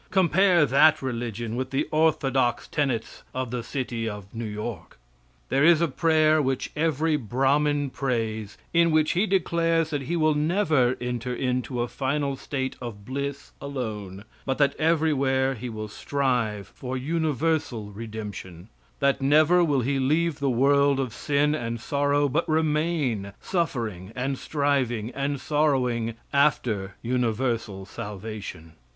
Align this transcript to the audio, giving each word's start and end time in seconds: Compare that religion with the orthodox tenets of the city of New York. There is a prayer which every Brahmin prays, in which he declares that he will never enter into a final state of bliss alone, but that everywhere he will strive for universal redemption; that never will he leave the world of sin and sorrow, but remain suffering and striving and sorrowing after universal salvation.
Compare 0.09 0.65
that 0.65 0.99
religion 1.03 1.55
with 1.55 1.69
the 1.69 1.87
orthodox 1.91 2.67
tenets 2.67 3.21
of 3.35 3.51
the 3.51 3.61
city 3.61 4.09
of 4.09 4.25
New 4.33 4.45
York. 4.45 4.97
There 5.49 5.63
is 5.63 5.79
a 5.79 5.87
prayer 5.87 6.41
which 6.41 6.71
every 6.75 7.17
Brahmin 7.17 7.91
prays, 7.91 8.57
in 8.73 8.89
which 8.89 9.11
he 9.11 9.27
declares 9.27 9.91
that 9.91 10.01
he 10.01 10.15
will 10.15 10.33
never 10.33 10.97
enter 10.99 11.35
into 11.35 11.81
a 11.83 11.87
final 11.87 12.35
state 12.35 12.75
of 12.81 13.05
bliss 13.05 13.51
alone, 13.61 14.25
but 14.43 14.57
that 14.57 14.75
everywhere 14.79 15.53
he 15.53 15.69
will 15.69 15.87
strive 15.87 16.65
for 16.69 16.97
universal 16.97 17.91
redemption; 17.91 18.69
that 19.01 19.21
never 19.21 19.63
will 19.63 19.81
he 19.81 19.99
leave 19.99 20.39
the 20.39 20.49
world 20.49 20.99
of 20.99 21.13
sin 21.13 21.53
and 21.53 21.79
sorrow, 21.79 22.27
but 22.27 22.49
remain 22.49 23.33
suffering 23.39 24.11
and 24.15 24.39
striving 24.39 25.11
and 25.11 25.39
sorrowing 25.39 26.15
after 26.33 26.95
universal 27.03 27.85
salvation. 27.85 28.73